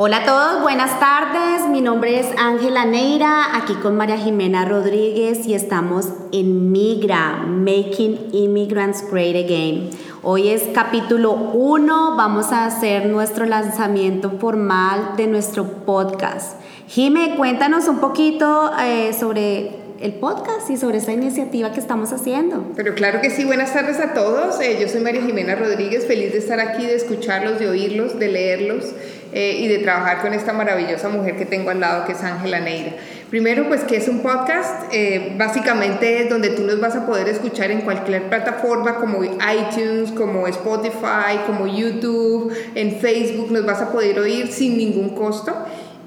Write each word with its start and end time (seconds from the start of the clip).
Hola 0.00 0.18
a 0.18 0.24
todos, 0.24 0.62
buenas 0.62 1.00
tardes. 1.00 1.68
Mi 1.68 1.80
nombre 1.80 2.20
es 2.20 2.28
Ángela 2.38 2.84
Neira, 2.84 3.56
aquí 3.56 3.74
con 3.74 3.96
María 3.96 4.16
Jimena 4.16 4.64
Rodríguez 4.64 5.44
y 5.44 5.54
estamos 5.54 6.10
en 6.30 6.70
Migra, 6.70 7.38
Making 7.44 8.28
Immigrants 8.30 9.04
Great 9.10 9.34
Again. 9.34 9.90
Hoy 10.22 10.50
es 10.50 10.62
capítulo 10.72 11.32
1, 11.32 12.14
vamos 12.16 12.52
a 12.52 12.66
hacer 12.66 13.06
nuestro 13.06 13.44
lanzamiento 13.44 14.30
formal 14.38 15.16
de 15.16 15.26
nuestro 15.26 15.64
podcast. 15.84 16.60
Jime, 16.86 17.34
cuéntanos 17.36 17.88
un 17.88 17.98
poquito 17.98 18.70
eh, 18.80 19.12
sobre 19.18 19.88
el 20.00 20.12
podcast 20.12 20.70
y 20.70 20.76
sobre 20.76 20.98
esta 20.98 21.12
iniciativa 21.12 21.72
que 21.72 21.80
estamos 21.80 22.12
haciendo. 22.12 22.66
Pero 22.76 22.94
claro 22.94 23.20
que 23.20 23.30
sí, 23.30 23.44
buenas 23.44 23.72
tardes 23.72 23.98
a 23.98 24.14
todos. 24.14 24.60
Eh, 24.60 24.78
yo 24.80 24.86
soy 24.86 25.00
María 25.00 25.22
Jimena 25.22 25.56
Rodríguez, 25.56 26.06
feliz 26.06 26.30
de 26.30 26.38
estar 26.38 26.60
aquí, 26.60 26.86
de 26.86 26.94
escucharlos, 26.94 27.58
de 27.58 27.68
oírlos, 27.68 28.16
de 28.16 28.28
leerlos 28.28 28.94
eh, 29.38 29.56
y 29.60 29.68
de 29.68 29.78
trabajar 29.78 30.20
con 30.20 30.34
esta 30.34 30.52
maravillosa 30.52 31.08
mujer 31.08 31.36
que 31.36 31.46
tengo 31.46 31.70
al 31.70 31.78
lado, 31.78 32.04
que 32.04 32.10
es 32.10 32.24
Ángela 32.24 32.58
Neira. 32.58 32.94
Primero, 33.30 33.68
pues, 33.68 33.84
que 33.84 33.96
es 33.96 34.08
un 34.08 34.18
podcast? 34.18 34.92
Eh, 34.92 35.36
básicamente 35.38 36.24
es 36.24 36.28
donde 36.28 36.48
tú 36.48 36.64
nos 36.64 36.80
vas 36.80 36.96
a 36.96 37.06
poder 37.06 37.28
escuchar 37.28 37.70
en 37.70 37.82
cualquier 37.82 38.28
plataforma 38.28 38.96
como 38.96 39.22
iTunes, 39.22 40.10
como 40.10 40.48
Spotify, 40.48 41.38
como 41.46 41.68
YouTube, 41.68 42.52
en 42.74 42.96
Facebook, 42.96 43.52
nos 43.52 43.64
vas 43.64 43.80
a 43.80 43.92
poder 43.92 44.18
oír 44.18 44.48
sin 44.48 44.76
ningún 44.76 45.10
costo 45.10 45.54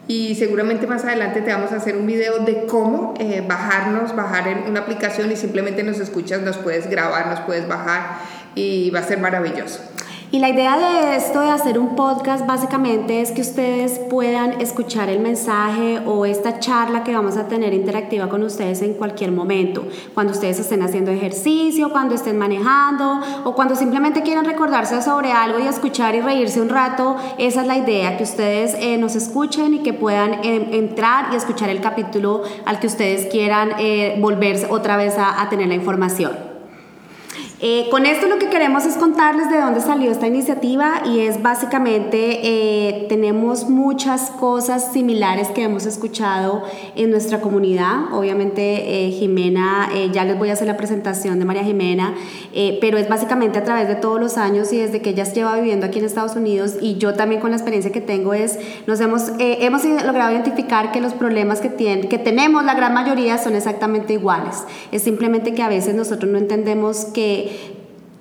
y 0.09 0.36
seguramente 0.36 0.86
más 0.88 1.05
adelante 1.05 1.41
te 1.41 1.53
vamos 1.53 1.72
a 1.72 1.77
hacer 1.77 1.95
un 1.95 2.05
video 2.05 2.39
de 2.39 2.66
cómo 2.66 3.13
eh, 3.17 3.41
bajarnos, 3.48 4.13
bajar 4.13 4.50
en 4.50 4.70
una 4.70 4.81
aplicación 4.81 5.31
y 5.31 5.38
simplemente 5.38 5.84
nos 5.84 6.02
escuchas, 6.02 6.41
nos 6.41 6.58
puedes 6.58 6.89
grabar, 6.89 7.27
nos 7.27 7.39
puedes 7.39 7.66
bajar 7.66 8.17
y 8.55 8.89
va 8.89 9.00
a 9.00 9.03
ser 9.03 9.20
maravilloso. 9.20 9.80
Y 10.34 10.40
la 10.40 10.48
idea 10.48 10.77
de 10.77 11.17
esto, 11.17 11.41
de 11.41 11.49
hacer 11.49 11.77
un 11.77 11.98
podcast, 11.98 12.48
básicamente 12.48 13.20
es 13.20 13.31
que 13.31 13.41
ustedes 13.41 13.99
puedan 13.99 14.62
escuchar 14.62 15.09
el 15.09 15.20
mensaje 15.20 15.99
o 16.05 16.26
esta 16.26 16.59
charla 16.59 17.03
que 17.03 17.14
vamos 17.14 17.36
a 17.36 17.50
tener 17.50 17.73
interactiva 17.73 18.30
con 18.30 18.41
ustedes 18.41 18.81
en 18.81 18.94
cualquier 18.94 19.33
momento. 19.33 19.86
Cuando 20.14 20.31
ustedes 20.31 20.58
estén 20.58 20.83
haciendo 20.83 21.11
ejercicio, 21.11 21.91
cuando 21.91 22.16
estén 22.16 22.38
manejando 22.38 23.19
o 23.44 23.53
cuando 23.56 23.75
simplemente 23.75 24.22
quieran 24.22 24.45
recordarse 24.45 25.02
sobre 25.02 25.33
algo 25.33 25.59
y 25.59 25.67
escuchar 25.67 26.16
y 26.16 26.22
reírse 26.22 26.61
un 26.61 26.69
rato. 26.69 27.17
Esa 27.38 27.59
es 27.63 27.67
la 27.67 27.78
idea, 27.78 28.16
que 28.16 28.23
ustedes 28.23 28.73
eh, 28.80 28.97
nos 28.97 29.17
escuchen 29.17 29.73
y 29.73 29.80
que 29.80 29.91
puedan 29.91 30.45
eh, 30.45 30.78
entrar 30.78 31.34
y 31.34 31.36
escuchar 31.36 31.69
el 31.69 31.81
capítulo 31.81 32.44
al 32.63 32.80
que 32.80 32.88
ustedes 32.88 33.25
quieran 33.25 33.73
eh, 33.80 34.16
volverse 34.22 34.67
otra 34.69 34.95
vez 34.95 35.16
a 35.17 35.45
tener 35.50 35.67
la 35.67 35.75
información. 35.75 36.50
Eh, 37.64 37.90
con 37.92 38.08
esto 38.08 38.28
lo 38.28 38.40
que 38.40 38.50
queremos 38.50 38.88
es 38.88 38.95
contarles 38.95 39.52
de 39.52 39.62
dónde 39.62 39.81
salió 39.81 40.09
esta 40.09 40.26
iniciativa 40.26 41.04
y 41.06 41.20
es 41.20 41.44
básicamente 41.44 42.40
eh, 42.42 43.06
tenemos 43.08 43.70
muchas 43.70 44.31
cosas 44.31 44.92
similares 44.92 45.50
que 45.50 45.62
hemos 45.62 45.86
escuchado 45.86 46.64
en 46.95 47.12
nuestra 47.12 47.40
comunidad. 47.40 48.12
Obviamente 48.14 49.06
eh, 49.06 49.12
Jimena, 49.12 49.90
ya 50.12 50.26
les 50.26 50.40
voy 50.40 50.50
a 50.50 50.53
hacer 50.53 50.66
la 50.66 50.76
presentación 50.76 51.38
de 51.38 51.45
María 51.45 51.64
Jimena, 51.64 52.16
pero 52.81 52.98
es 52.98 53.08
básicamente 53.08 53.59
a 53.59 53.64
través 53.64 53.88
de 53.88 53.94
todos 53.94 54.20
los 54.20 54.38
años 54.38 54.73
y 54.73 54.78
desde 54.78 55.03
que 55.03 55.12
ella 55.12 55.25
lleva 55.25 55.56
viviendo 55.56 55.86
aquí 55.86 56.00
en 56.00 56.06
Estados 56.06 56.36
Unidos 56.36 56.78
y 56.81 56.96
yo 56.96 57.14
también 57.14 57.42
con 57.42 57.52
la 57.52 57.58
experiencia 57.58 57.92
que 57.92 58.02
tengo 58.02 58.34
es, 58.34 58.58
nos 58.88 59.00
hemos, 59.02 59.34
hemos 59.38 59.86
logrado 59.86 60.31
identificar 60.31 60.92
que 60.92 61.00
los 61.00 61.14
problemas 61.14 61.62
que, 61.62 61.70
tienen, 61.70 62.09
que 62.09 62.18
tenemos, 62.18 62.64
la 62.64 62.73
gran 62.73 62.96
mayoría, 62.96 63.38
son 63.38 63.56
exactamente 63.56 64.14
iguales. 64.14 64.64
Es 64.92 65.03
simplemente 65.03 65.53
que 65.53 65.62
a 65.62 65.70
veces 65.70 65.94
nosotros 65.94 66.31
no 66.31 66.40
entendemos 66.40 67.06
que 67.06 67.50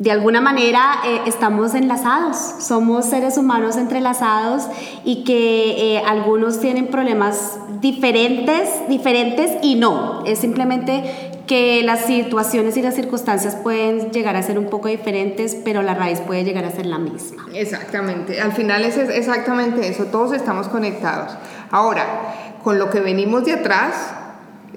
de 0.00 0.10
alguna 0.10 0.40
manera 0.40 1.02
eh, 1.04 1.20
estamos 1.26 1.74
enlazados, 1.74 2.36
somos 2.58 3.04
seres 3.04 3.36
humanos 3.36 3.76
entrelazados 3.76 4.66
y 5.04 5.24
que 5.24 5.96
eh, 5.96 6.02
algunos 6.06 6.58
tienen 6.58 6.86
problemas 6.86 7.58
diferentes, 7.82 8.70
diferentes 8.88 9.50
y 9.62 9.74
no, 9.74 10.24
es 10.24 10.38
simplemente 10.38 11.04
que 11.46 11.82
las 11.82 12.06
situaciones 12.06 12.78
y 12.78 12.82
las 12.82 12.94
circunstancias 12.94 13.56
pueden 13.56 14.10
llegar 14.10 14.36
a 14.36 14.42
ser 14.42 14.58
un 14.58 14.70
poco 14.70 14.88
diferentes, 14.88 15.54
pero 15.54 15.82
la 15.82 15.92
raíz 15.92 16.20
puede 16.20 16.44
llegar 16.44 16.64
a 16.64 16.70
ser 16.70 16.86
la 16.86 16.98
misma. 16.98 17.44
Exactamente, 17.52 18.41
al 18.41 18.52
final 18.52 18.84
es 18.84 18.96
exactamente 18.96 19.86
eso, 19.86 20.06
todos 20.06 20.32
estamos 20.32 20.69
conectados. 20.69 21.36
Ahora, 21.70 22.56
con 22.64 22.78
lo 22.78 22.88
que 22.88 23.00
venimos 23.00 23.44
de 23.44 23.52
atrás, 23.52 24.14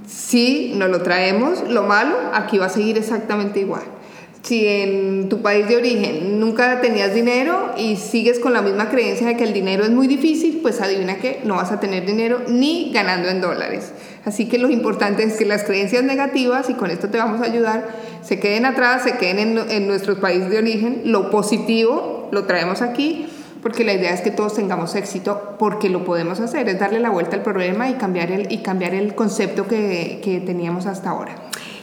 si 0.05 0.73
no 0.75 0.89
lo 0.89 1.01
traemos, 1.01 1.63
lo 1.69 1.83
malo, 1.83 2.17
aquí 2.33 2.57
va 2.57 2.65
a 2.65 2.69
seguir 2.69 2.97
exactamente 2.97 3.61
igual 3.61 3.92
si 4.43 4.67
en 4.67 5.29
tu 5.29 5.41
país 5.41 5.67
de 5.69 5.77
origen 5.77 6.39
nunca 6.39 6.81
tenías 6.81 7.13
dinero 7.13 7.71
y 7.77 7.95
sigues 7.95 8.39
con 8.39 8.51
la 8.51 8.61
misma 8.61 8.89
creencia 8.89 9.27
de 9.27 9.37
que 9.37 9.45
el 9.45 9.53
dinero 9.53 9.83
es 9.83 9.89
muy 9.89 10.05
difícil, 10.07 10.59
pues 10.61 10.81
adivina 10.81 11.15
que 11.15 11.39
no 11.45 11.55
vas 11.55 11.71
a 11.71 11.79
tener 11.79 12.05
dinero 12.05 12.41
ni 12.49 12.91
ganando 12.91 13.29
en 13.29 13.39
dólares. 13.39 13.93
Así 14.25 14.49
que 14.49 14.57
lo 14.57 14.69
importante 14.69 15.23
es 15.23 15.37
que 15.37 15.45
las 15.45 15.63
creencias 15.63 16.03
negativas, 16.03 16.69
y 16.69 16.73
con 16.73 16.91
esto 16.91 17.07
te 17.09 17.17
vamos 17.17 17.39
a 17.39 17.45
ayudar, 17.45 17.87
se 18.21 18.39
queden 18.39 18.65
atrás, 18.65 19.03
se 19.03 19.17
queden 19.17 19.39
en, 19.39 19.71
en 19.71 19.87
nuestros 19.87 20.19
países 20.19 20.49
de 20.49 20.57
origen. 20.57 21.03
Lo 21.05 21.29
positivo 21.29 22.27
lo 22.31 22.43
traemos 22.43 22.81
aquí 22.81 23.27
porque 23.61 23.85
la 23.85 23.93
idea 23.93 24.13
es 24.13 24.19
que 24.19 24.31
todos 24.31 24.55
tengamos 24.55 24.93
éxito 24.95 25.55
porque 25.57 25.87
lo 25.87 26.03
podemos 26.03 26.41
hacer, 26.41 26.67
es 26.67 26.77
darle 26.77 26.99
la 26.99 27.09
vuelta 27.09 27.37
al 27.37 27.43
problema 27.43 27.89
y 27.89 27.93
cambiar 27.93 28.29
el, 28.29 28.51
y 28.51 28.57
cambiar 28.57 28.93
el 28.93 29.15
concepto 29.15 29.67
que, 29.67 30.19
que 30.21 30.41
teníamos 30.41 30.85
hasta 30.85 31.11
ahora. 31.11 31.35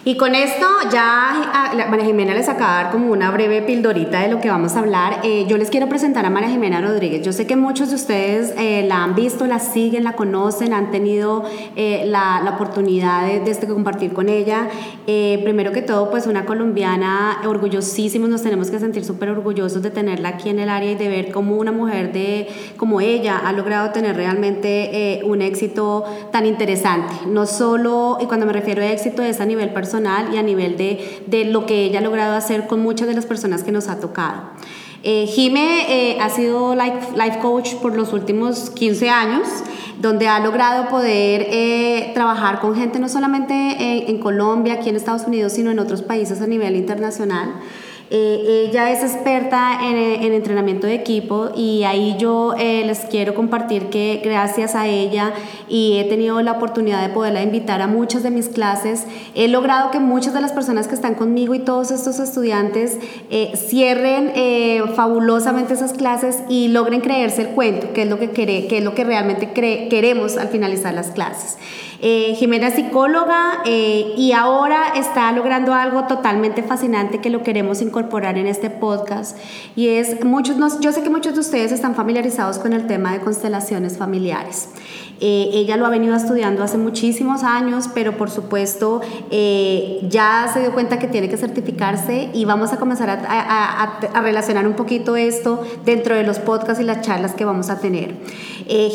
Y 0.03 0.17
con 0.17 0.35
esto 0.35 0.67
ya 0.91 1.71
María 1.91 2.07
Jimena 2.07 2.33
les 2.33 2.49
acaba 2.49 2.79
de 2.79 2.85
dar 2.85 2.93
como 2.93 3.13
una 3.13 3.31
breve 3.31 3.61
pildorita 3.61 4.23
de 4.23 4.29
lo 4.29 4.41
que 4.41 4.49
vamos 4.49 4.75
a 4.75 4.79
hablar. 4.79 5.21
Eh, 5.25 5.45
yo 5.47 5.59
les 5.59 5.69
quiero 5.69 5.91
presentar 5.91 6.25
a 6.25 6.31
María 6.31 6.49
Jimena 6.49 6.81
Rodríguez. 6.81 7.21
Yo 7.23 7.35
sé 7.35 7.47
que 7.47 7.55
muchos 7.55 7.91
de 7.91 7.97
ustedes 7.97 8.55
eh, 8.57 8.83
la 8.89 9.05
han 9.05 9.15
visto, 9.15 9.47
la 9.47 9.59
siguen, 9.59 10.05
la 10.05 10.15
conocen, 10.15 10.73
han 10.73 10.91
tenido 10.91 11.45
eh, 11.77 12.05
la, 12.07 12.41
la, 12.43 12.53
oportunidad 12.53 13.27
de, 13.27 13.41
de, 13.41 13.51
este, 13.51 13.67
compartir 13.67 14.15
con 14.15 14.31
ella. 14.31 14.71
primero 15.05 15.71
que 15.73 15.83
todo, 15.83 16.11
pues 16.11 16.27
una 16.27 16.47
colombiana 16.47 17.43
orgullosísimos, 17.45 18.31
nos 18.31 18.43
tenemos 18.43 18.71
que 18.71 18.79
sentir 18.79 19.05
súper 19.05 19.29
orgullosos 19.29 19.83
de 19.83 19.91
tenerla 19.91 20.31
aquí 20.31 20.49
en 20.49 20.61
el 20.61 20.71
área 20.71 20.93
y 20.93 20.95
de 20.95 21.09
ver 21.09 21.31
cómo 21.31 21.57
una 21.57 21.73
mujer 21.73 22.11
de, 22.13 22.49
como 22.79 23.03
ella 23.03 23.39
ha 23.45 23.53
logrado 23.53 23.91
tener 23.91 24.17
realmente 24.17 25.21
un 25.27 25.43
éxito 25.43 26.05
tan 26.33 26.47
interesante. 26.47 27.13
No 27.27 27.45
solo, 27.45 28.17
y 28.19 28.25
cuando 28.25 28.47
me 28.47 28.55
refiero 28.55 28.81
a 28.81 28.87
éxito 28.87 29.23
es 29.23 29.41
a 29.41 29.45
nivel 29.45 29.69
personal, 29.75 29.90
y 30.33 30.37
a 30.37 30.43
nivel 30.43 30.77
de, 30.77 31.23
de 31.27 31.45
lo 31.45 31.67
que 31.67 31.85
ella 31.85 31.99
ha 31.99 32.03
logrado 32.03 32.37
hacer 32.37 32.67
con 32.67 32.81
muchas 32.81 33.09
de 33.09 33.15
las 33.15 33.27
personas 33.27 33.63
que 33.63 33.73
nos 33.73 33.89
ha 33.89 34.01
tocado. 34.01 34.43
Eh, 35.03 35.27
Jime 35.27 35.87
eh, 35.89 36.19
ha 36.21 36.29
sido 36.29 36.75
life, 36.75 37.17
life, 37.17 37.39
coach 37.41 37.75
por 37.77 37.97
los 37.97 38.13
últimos 38.13 38.69
15 38.71 39.09
años, 39.09 39.49
donde 39.99 40.29
ha 40.29 40.41
logrado 40.41 40.89
poder 40.89 41.47
eh, 41.51 42.11
trabajar 42.13 42.61
con 42.61 42.75
gente 42.75 42.99
no 42.99 43.09
solamente 43.09 43.55
en, 43.55 44.15
en 44.15 44.19
Colombia, 44.19 44.75
aquí 44.75 44.91
en 44.91 44.97
Estados 44.97 45.23
Unidos, 45.27 45.55
sino 45.55 45.71
en 45.71 45.79
otros 45.79 46.03
países 46.03 46.43
a 46.43 46.47
nivel 46.47 46.77
internacional. 46.77 47.55
Eh, 48.13 48.67
ella 48.67 48.91
es 48.91 49.05
experta 49.05 49.79
en, 49.85 50.33
entrenamiento 50.33 50.89
de 50.89 50.95
equipo 50.95 51.51
y 51.55 51.85
ahí 51.85 52.17
yo 52.19 52.55
eh, 52.59 52.83
les 52.85 53.01
quiero 53.01 53.37
compartir 53.37 53.85
que 53.85 54.21
gracias 54.25 54.75
a 54.75 54.89
ella 54.89 55.33
y 55.69 55.99
he 55.99 56.05
tenido 56.05 56.43
la 56.43 56.53
oportunidad 56.53 57.07
de 57.07 57.15
poderla 57.15 57.41
invitar 57.41 57.81
a 57.83 57.87
muchas 57.87 58.25
de 58.25 58.33
mis 58.33 58.49
clases, 58.49 59.07
he 59.37 59.47
logrado 59.47 59.93
que 59.93 60.01
muchas 60.01 60.35
de 60.35 60.41
las 60.41 60.51
personas 60.53 60.89
que 60.89 60.97
están 60.97 61.15
conmigo 61.15 61.55
y 61.55 61.61
todos 61.61 61.93
estos 61.93 62.19
estudiantes 62.19 62.99
eh, 63.31 63.53
cierren 63.55 64.33
fabulosamente 64.97 65.75
esas 65.75 65.93
clases 65.93 66.41
y 66.49 66.67
logren 66.67 67.03
creerse 67.03 67.43
el 67.43 67.49
cuento, 67.51 67.93
que 67.93 68.03
es 68.03 68.09
lo 68.09 68.19
que, 68.19 68.31
que 68.31 68.79
es 68.79 68.83
lo 68.83 68.95
que 68.95 69.05
realmente 69.05 69.53
queremos 69.53 70.37
al 70.37 70.49
finalizar 70.49 70.95
las 70.95 71.13
clases. 71.13 71.59
Eh, 72.03 72.35
Jimena 72.39 72.69
es 72.69 72.75
psicóloga 72.77 73.61
eh, 73.67 74.15
y 74.17 74.33
ahora 74.33 74.95
está 74.97 75.31
logrando 75.33 75.75
algo 75.75 76.05
totalmente 76.05 76.63
fascinante 76.63 77.21
que 77.21 77.29
lo 77.29 77.43
queremos 77.43 77.83
incorporar 78.01 78.39
en 78.39 78.47
este 78.47 78.71
podcast 78.71 79.37
y 79.77 79.89
es 79.89 80.25
muchos 80.25 80.57
yo 80.81 80.93
sé 80.93 81.03
que 81.03 81.11
muchos 81.11 81.35
de 81.35 81.41
ustedes 81.41 81.71
están 81.71 81.95
familiarizados 81.95 82.59
con 82.59 82.73
el 82.73 82.87
tema 82.87 83.13
de 83.13 83.21
constelaciones 83.21 83.99
familiares. 83.99 84.71
Eh, 85.23 85.51
ella 85.53 85.77
lo 85.77 85.85
ha 85.85 85.91
venido 85.91 86.17
estudiando 86.17 86.63
hace 86.63 86.79
muchísimos 86.79 87.43
años, 87.43 87.91
pero 87.93 88.17
por 88.17 88.31
supuesto 88.31 89.03
ya 90.09 90.51
se 90.53 90.61
dio 90.61 90.73
cuenta 90.73 90.99
que 90.99 91.09
tiene 91.09 91.29
que 91.29 91.37
certificarse 91.37 92.31
y 92.33 92.47
vamos 92.47 92.73
a 92.73 92.79
comenzar 92.79 93.11
a, 93.11 94.01
a, 94.15 94.21
relacionar 94.23 94.67
un 94.67 94.73
poquito 94.73 95.17
esto 95.17 95.63
dentro 95.85 96.15
de 96.15 96.23
los 96.23 96.39
podcasts 96.39 96.83
y 96.83 96.87
las 96.87 97.03
charlas 97.03 97.35
que 97.35 97.45
vamos 97.45 97.69
a 97.69 97.81
tener. 97.81 98.15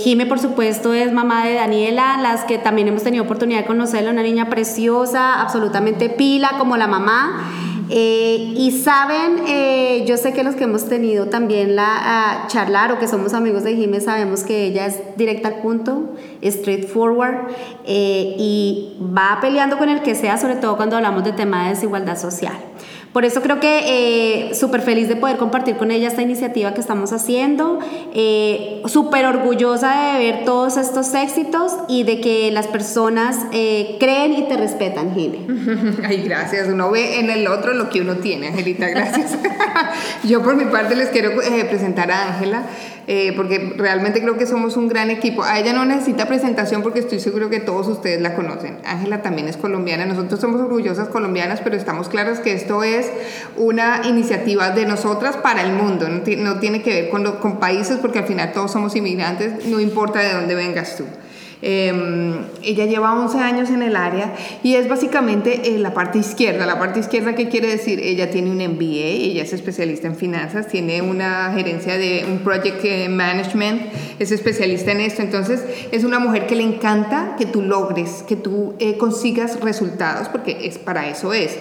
Jime, 0.03 0.25
por 0.25 0.39
supuesto, 0.39 0.93
es 0.93 1.13
mamá 1.13 1.45
de 1.45 1.53
Daniela, 1.53 2.17
las 2.21 2.43
que 2.45 2.57
también 2.57 2.87
hemos 2.87 3.03
tenido 3.03 3.23
oportunidad 3.23 3.59
de 3.59 3.65
conocerla, 3.67 4.09
una 4.09 4.23
niña 4.23 4.49
preciosa, 4.49 5.41
absolutamente 5.41 6.09
pila 6.09 6.53
como 6.57 6.75
la 6.75 6.87
mamá. 6.87 7.64
Eh, 7.89 8.53
y 8.55 8.71
saben, 8.71 9.43
eh, 9.47 10.03
yo 10.07 10.17
sé 10.17 10.33
que 10.33 10.43
los 10.43 10.55
que 10.55 10.63
hemos 10.63 10.85
tenido 10.85 11.27
también 11.27 11.75
la 11.75 12.45
charlar 12.47 12.91
o 12.91 12.99
que 12.99 13.07
somos 13.07 13.33
amigos 13.33 13.63
de 13.63 13.75
Jiménez 13.75 14.05
sabemos 14.05 14.43
que 14.43 14.65
ella 14.65 14.87
es 14.87 14.99
directa 15.17 15.49
al 15.49 15.55
punto, 15.61 16.15
straightforward 16.43 17.47
eh, 17.85 18.35
y 18.37 18.97
va 18.99 19.39
peleando 19.41 19.77
con 19.77 19.89
el 19.89 20.01
que 20.01 20.15
sea, 20.15 20.37
sobre 20.37 20.55
todo 20.55 20.77
cuando 20.77 20.95
hablamos 20.95 21.23
de 21.23 21.33
tema 21.33 21.63
de 21.63 21.69
desigualdad 21.71 22.17
social. 22.17 22.55
Por 23.15 23.23
eso 23.23 23.41
creo 23.41 23.61
que 23.61 24.49
eh, 24.49 24.55
súper 24.55 24.81
feliz 24.81 25.07
de 25.07 25.15
poder 25.15 25.37
compartir 25.37 25.77
con 25.77 25.89
ella 25.89 26.09
esta 26.09 26.21
iniciativa 26.21 26.73
que 26.73 26.81
estamos 26.81 27.13
haciendo, 27.13 27.79
eh, 28.13 28.81
súper 28.87 29.25
orgullosa 29.25 30.11
de 30.11 30.19
ver 30.19 30.43
todos 30.43 30.75
estos 30.75 31.13
éxitos 31.13 31.71
y 31.87 32.03
de 32.03 32.19
que 32.19 32.51
las 32.51 32.67
personas 32.67 33.37
eh, 33.53 33.95
creen 34.01 34.33
y 34.33 34.49
te 34.49 34.57
respetan, 34.57 35.15
Jimmy. 35.15 35.47
Ay, 36.03 36.23
gracias. 36.23 36.67
Uno 36.67 36.91
ve 36.91 37.21
en 37.21 37.29
el 37.29 37.47
otro 37.47 37.73
lo 37.75 37.89
que 37.89 38.01
uno 38.01 38.15
tiene, 38.17 38.47
Angelita, 38.47 38.87
gracias. 38.87 39.37
Yo 40.23 40.41
por 40.41 40.55
mi 40.55 40.65
parte 40.65 40.95
les 40.95 41.09
quiero 41.09 41.31
presentar 41.69 42.11
a 42.11 42.33
Ángela. 42.33 42.63
Eh, 43.07 43.33
porque 43.35 43.75
realmente 43.77 44.19
creo 44.19 44.35
que 44.35 44.47
somos 44.47 44.77
un 44.77 44.87
gran 44.87 45.11
equipo. 45.11 45.43
A 45.43 45.59
ella 45.59 45.73
no 45.73 45.85
necesita 45.85 46.27
presentación 46.27 46.81
porque 46.81 46.99
estoy 46.99 47.19
seguro 47.19 47.51
que 47.51 47.59
todos 47.59 47.87
ustedes 47.87 48.19
la 48.19 48.33
conocen. 48.33 48.79
Ángela 48.83 49.21
también 49.21 49.47
es 49.47 49.57
colombiana, 49.57 50.07
nosotros 50.07 50.39
somos 50.39 50.59
orgullosas 50.59 51.09
colombianas, 51.09 51.61
pero 51.63 51.75
estamos 51.75 52.09
claros 52.09 52.39
que 52.39 52.53
esto 52.53 52.83
es 52.83 53.11
una 53.57 54.01
iniciativa 54.05 54.71
de 54.71 54.87
nosotras 54.87 55.37
para 55.37 55.61
el 55.61 55.73
mundo, 55.73 56.07
no, 56.09 56.59
tiene 56.59 56.81
que 56.81 57.03
ver 57.03 57.09
con 57.09 57.59
países 57.59 57.97
porque 57.99 58.19
al 58.19 58.25
final 58.25 58.51
todos 58.53 58.71
somos 58.71 58.95
inmigrantes, 58.95 59.65
no 59.65 59.79
importa 59.79 60.19
de 60.19 60.33
dónde 60.33 60.55
vengas 60.55 60.95
tú. 60.95 61.03
Em, 61.67 62.45
ella 62.61 62.85
lleva 62.85 63.19
11 63.19 63.39
años 63.39 63.71
en 63.71 63.81
el 63.81 63.95
área 63.95 64.35
y 64.61 64.75
es 64.75 64.87
básicamente 64.87 65.73
eh, 65.73 65.79
la 65.79 65.95
parte 65.95 66.19
izquierda. 66.19 66.67
La 66.67 66.77
parte 66.77 66.99
izquierda, 66.99 67.33
¿qué 67.33 67.49
quiere 67.49 67.67
decir? 67.67 67.99
Ella 67.99 68.29
tiene 68.29 68.51
un 68.51 68.57
MBA, 68.57 69.07
ella 69.31 69.41
es 69.41 69.51
especialista 69.51 70.05
en 70.05 70.15
finanzas, 70.15 70.67
tiene 70.67 71.01
una 71.01 71.51
gerencia 71.55 71.97
de 71.97 72.23
un 72.29 72.37
project 72.43 72.85
eh, 72.85 73.09
management, 73.09 73.81
es 74.19 74.31
especialista 74.31 74.91
en 74.91 75.01
esto. 75.01 75.23
Entonces, 75.23 75.65
es 75.91 76.03
una 76.03 76.19
mujer 76.19 76.45
que 76.45 76.55
le 76.55 76.61
encanta 76.61 77.35
que 77.35 77.47
tú 77.47 77.63
logres, 77.63 78.23
que 78.27 78.35
tú 78.35 78.75
eh, 78.77 78.97
consigas 78.97 79.59
resultados, 79.59 80.29
porque 80.29 80.67
es 80.67 80.77
para 80.77 81.09
eso 81.09 81.33
es. 81.33 81.57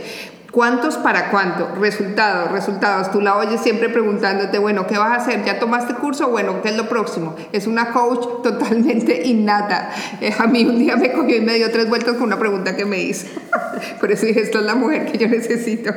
¿Cuántos 0.55 0.99
para 0.99 1.33
cuánto? 1.33 1.75
Resultados, 1.81 2.53
resultados. 2.53 3.11
Tú 3.11 3.21
la 3.21 3.37
oyes 3.37 3.61
siempre 3.61 3.89
preguntándote, 3.89 4.61
bueno, 4.61 4.87
¿qué 4.87 4.97
vas 4.97 5.11
a 5.11 5.17
hacer? 5.17 5.45
¿Ya 5.45 5.59
tomaste 5.59 5.95
curso? 5.95 6.29
Bueno, 6.29 6.63
¿qué 6.63 6.69
es 6.69 6.77
lo 6.77 6.89
próximo? 6.89 7.35
Es 7.51 7.67
una 7.67 7.91
coach 7.91 8.25
totalmente 8.45 9.23
innata. 9.25 9.91
Eh, 10.21 10.33
a 10.39 10.47
mí 10.47 10.65
un 10.65 10.79
día 10.79 10.95
me 10.95 11.11
cogió 11.11 11.39
y 11.39 11.41
me 11.41 11.55
dio 11.55 11.73
tres 11.73 11.89
vueltas 11.89 12.15
con 12.15 12.29
una 12.29 12.39
pregunta 12.39 12.77
que 12.77 12.85
me 12.85 13.01
hizo. 13.01 13.27
Por 14.01 14.13
eso 14.13 14.27
dije, 14.27 14.43
esto 14.43 14.61
es 14.61 14.65
la 14.65 14.77
mujer 14.77 15.11
que 15.11 15.19
yo 15.19 15.27
necesito. 15.27 15.93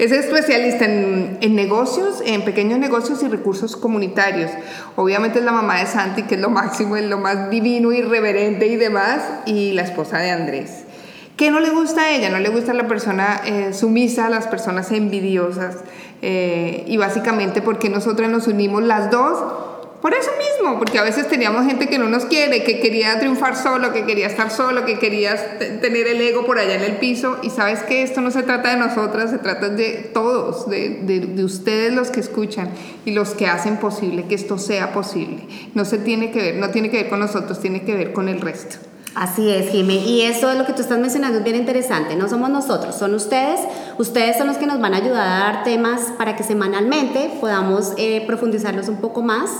Es 0.00 0.10
especialista 0.10 0.86
en, 0.86 1.38
en 1.40 1.54
negocios, 1.54 2.20
en 2.26 2.44
pequeños 2.44 2.80
negocios 2.80 3.22
y 3.22 3.28
recursos 3.28 3.76
comunitarios. 3.76 4.50
Obviamente 4.96 5.38
es 5.38 5.44
la 5.44 5.52
mamá 5.52 5.78
de 5.78 5.86
Santi, 5.86 6.24
que 6.24 6.34
es 6.34 6.40
lo 6.40 6.50
máximo, 6.50 6.96
es 6.96 7.04
lo 7.04 7.18
más 7.18 7.48
divino, 7.48 7.92
irreverente 7.92 8.66
y 8.66 8.74
demás, 8.74 9.22
y 9.46 9.70
la 9.70 9.82
esposa 9.82 10.18
de 10.18 10.30
Andrés. 10.32 10.89
¿Qué 11.40 11.50
no 11.50 11.58
le 11.58 11.70
gusta 11.70 12.02
a 12.02 12.10
ella? 12.10 12.28
No 12.28 12.38
le 12.38 12.50
gusta 12.50 12.74
la 12.74 12.86
persona 12.86 13.40
eh, 13.46 13.72
sumisa, 13.72 14.28
las 14.28 14.46
personas 14.46 14.92
envidiosas. 14.92 15.78
Eh, 16.20 16.84
y 16.86 16.98
básicamente 16.98 17.62
porque 17.62 17.88
nosotras 17.88 18.30
nos 18.30 18.46
unimos 18.46 18.82
las 18.82 19.10
dos 19.10 19.38
por 20.02 20.12
eso 20.12 20.30
mismo, 20.36 20.78
porque 20.78 20.98
a 20.98 21.02
veces 21.02 21.28
teníamos 21.28 21.64
gente 21.64 21.88
que 21.88 21.98
no 21.98 22.08
nos 22.08 22.26
quiere, 22.26 22.62
que 22.62 22.80
quería 22.80 23.18
triunfar 23.20 23.56
solo, 23.56 23.90
que 23.94 24.04
quería 24.04 24.26
estar 24.26 24.50
solo, 24.50 24.84
que 24.84 24.98
quería 24.98 25.58
tener 25.80 26.08
el 26.08 26.20
ego 26.20 26.44
por 26.44 26.58
allá 26.58 26.74
en 26.74 26.82
el 26.82 26.98
piso. 26.98 27.38
Y 27.42 27.48
sabes 27.48 27.84
que 27.84 28.02
esto 28.02 28.20
no 28.20 28.30
se 28.30 28.42
trata 28.42 28.72
de 28.72 28.76
nosotras, 28.76 29.30
se 29.30 29.38
trata 29.38 29.70
de 29.70 30.10
todos, 30.12 30.68
de, 30.68 31.00
de, 31.04 31.20
de, 31.20 31.44
ustedes 31.44 31.94
los 31.94 32.10
que 32.10 32.20
escuchan 32.20 32.68
y 33.06 33.12
los 33.12 33.30
que 33.30 33.46
hacen 33.46 33.78
posible 33.78 34.26
que 34.26 34.34
esto 34.34 34.58
sea 34.58 34.92
posible. 34.92 35.38
No 35.74 35.86
se 35.86 35.96
tiene 35.96 36.32
que 36.32 36.42
ver, 36.42 36.56
no 36.56 36.68
tiene 36.68 36.90
que 36.90 36.98
ver 36.98 37.08
con 37.08 37.20
nosotros, 37.20 37.60
tiene 37.60 37.80
que 37.80 37.94
ver 37.94 38.12
con 38.12 38.28
el 38.28 38.42
resto. 38.42 38.89
Así 39.14 39.50
es, 39.50 39.70
Jimé. 39.70 39.96
Y 39.96 40.22
eso 40.22 40.50
es 40.50 40.56
lo 40.56 40.64
que 40.64 40.72
tú 40.72 40.82
estás 40.82 40.98
mencionando 40.98 41.38
es 41.38 41.44
bien 41.44 41.56
interesante. 41.56 42.14
No 42.14 42.28
somos 42.28 42.48
nosotros, 42.48 42.94
son 42.94 43.14
ustedes. 43.14 43.60
Ustedes 43.98 44.38
son 44.38 44.46
los 44.46 44.56
que 44.56 44.66
nos 44.66 44.80
van 44.80 44.94
a 44.94 44.98
ayudar 44.98 45.26
a 45.26 45.40
dar 45.40 45.64
temas 45.64 46.12
para 46.16 46.36
que 46.36 46.44
semanalmente 46.44 47.36
podamos 47.40 47.92
eh, 47.96 48.24
profundizarlos 48.26 48.88
un 48.88 48.98
poco 48.98 49.22
más 49.22 49.50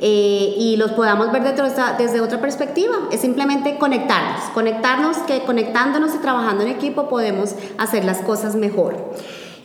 eh, 0.00 0.54
y 0.56 0.76
los 0.76 0.92
podamos 0.92 1.30
ver 1.32 1.42
desde 1.42 1.62
otra, 1.62 1.96
desde 1.98 2.20
otra 2.20 2.40
perspectiva. 2.40 2.94
Es 3.12 3.20
simplemente 3.20 3.76
conectarnos, 3.76 4.44
conectarnos 4.54 5.18
que 5.18 5.40
conectándonos 5.42 6.14
y 6.14 6.18
trabajando 6.18 6.62
en 6.62 6.70
equipo 6.70 7.08
podemos 7.08 7.54
hacer 7.78 8.04
las 8.04 8.18
cosas 8.22 8.56
mejor. 8.56 9.12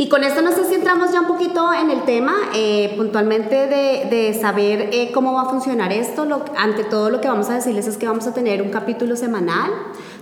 Y 0.01 0.07
con 0.07 0.23
esto 0.23 0.41
no 0.41 0.53
sé 0.53 0.63
si 0.63 0.75
entramos 0.75 1.11
ya 1.11 1.19
un 1.19 1.27
poquito 1.27 1.73
en 1.73 1.91
el 1.91 2.03
tema, 2.03 2.33
eh, 2.55 2.93
puntualmente 2.95 3.67
de, 3.67 4.33
saber 4.33 4.91
eh, 4.93 5.11
cómo 5.13 5.33
va 5.33 5.41
a 5.41 5.49
funcionar 5.49 5.91
esto. 5.91 6.23
Lo, 6.23 6.45
ante 6.55 6.85
todo 6.85 7.09
lo 7.09 7.19
que 7.19 7.27
vamos 7.27 7.49
a 7.49 7.55
decirles 7.55 7.85
es 7.85 7.97
que 7.97 8.07
vamos 8.07 8.25
a 8.25 8.33
tener 8.33 8.61
un 8.61 8.69
capítulo 8.69 9.17
semanal 9.17 9.69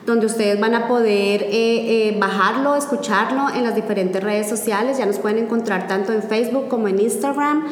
donde 0.04 0.26
ustedes 0.26 0.60
van 0.60 0.74
a 0.74 0.88
poder 0.88 1.46
eh, 1.52 2.18
bajarlo, 2.20 2.76
escucharlo 2.76 3.50
en 3.54 3.64
las 3.64 3.76
diferentes 3.76 4.24
redes 4.24 4.50
sociales. 4.50 4.98
Ya 4.98 5.06
nos 5.06 5.20
pueden 5.20 5.38
encontrar 5.38 5.88
tanto 5.88 6.12
en 6.12 6.24
Facebook 6.24 6.70
como 6.70 6.88
en 6.88 7.00
Instagram, 7.00 7.68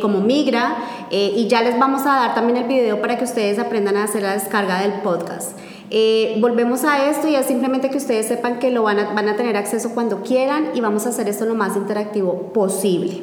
como 0.00 0.20
Migra. 0.20 0.76
y 1.10 1.48
ya 1.48 1.62
les 1.62 1.76
vamos 1.76 2.02
a 2.02 2.20
dar 2.20 2.34
también 2.36 2.58
el 2.58 2.68
video 2.68 3.00
para 3.00 3.18
que 3.18 3.24
ustedes 3.24 3.58
aprendan 3.58 3.96
a 3.96 4.04
hacer 4.04 4.22
la 4.22 4.34
descarga 4.34 4.80
del 4.82 4.92
podcast. 5.00 5.58
Eh, 5.94 6.38
volvemos 6.40 6.84
a 6.84 7.10
esto 7.10 7.28
y 7.28 7.34
es 7.34 7.44
simplemente 7.44 7.90
que 7.90 7.98
ustedes 7.98 8.26
sepan 8.26 8.58
que 8.58 8.70
lo 8.70 8.82
van 8.82 8.98
a, 8.98 9.12
van 9.12 9.28
a 9.28 9.36
tener 9.36 9.58
acceso 9.58 9.90
cuando 9.92 10.22
quieran 10.22 10.70
y 10.74 10.80
vamos 10.80 11.04
a 11.04 11.10
hacer 11.10 11.28
esto 11.28 11.44
lo 11.44 11.54
más 11.54 11.76
interactivo 11.76 12.50
posible. 12.54 13.20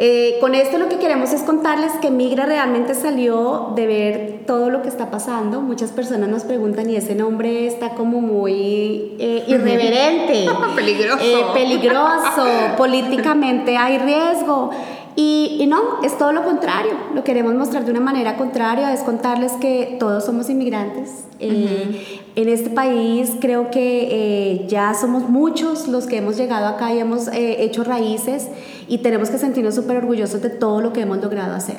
Eh, 0.00 0.38
con 0.40 0.56
esto 0.56 0.78
lo 0.78 0.88
que 0.88 0.98
queremos 0.98 1.32
es 1.32 1.42
contarles 1.42 1.92
que 2.00 2.10
Migra 2.10 2.44
realmente 2.44 2.96
salió 2.96 3.72
de 3.76 3.86
ver 3.86 4.40
todo 4.48 4.68
lo 4.68 4.82
que 4.82 4.88
está 4.88 5.12
pasando. 5.12 5.60
Muchas 5.60 5.92
personas 5.92 6.28
nos 6.28 6.42
preguntan 6.42 6.90
y 6.90 6.96
ese 6.96 7.14
nombre 7.14 7.68
está 7.68 7.90
como 7.90 8.20
muy 8.20 9.14
eh, 9.20 9.44
irreverente, 9.46 10.46
peligroso, 10.74 11.52
peligroso, 11.54 12.46
políticamente 12.76 13.76
hay 13.76 13.98
riesgo. 13.98 14.70
Y, 15.14 15.58
y, 15.60 15.66
no, 15.66 16.02
es 16.02 16.16
todo 16.16 16.32
lo 16.32 16.42
contrario. 16.42 16.92
Lo 17.14 17.22
queremos 17.22 17.54
mostrar 17.54 17.84
de 17.84 17.90
una 17.90 18.00
manera 18.00 18.36
contraria, 18.36 18.92
es 18.94 19.00
contarles 19.00 19.52
que 19.52 19.96
todos 19.98 20.24
somos 20.24 20.48
inmigrantes. 20.48 21.24
Eh, 21.38 22.22
en 22.36 22.48
este 22.48 22.70
país 22.70 23.32
creo 23.40 23.70
que 23.70 24.08
eh, 24.10 24.66
ya 24.68 24.94
somos 24.94 25.28
muchos 25.28 25.88
los 25.88 26.06
que 26.06 26.18
hemos 26.18 26.36
llegado 26.36 26.66
acá 26.66 26.94
y 26.94 27.00
hemos 27.00 27.28
eh, 27.28 27.64
hecho 27.64 27.82
raíces 27.82 28.48
y 28.86 28.98
tenemos 28.98 29.28
que 29.28 29.38
sentirnos 29.38 29.74
súper 29.74 29.96
orgullosos 29.96 30.40
de 30.40 30.50
todo 30.50 30.80
lo 30.80 30.92
que 30.92 31.00
hemos 31.00 31.18
logrado 31.18 31.54
hacer. 31.54 31.76